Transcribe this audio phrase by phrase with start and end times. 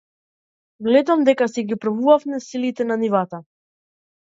[0.87, 3.45] Гледам дека си ги пробуваме силите на нивата?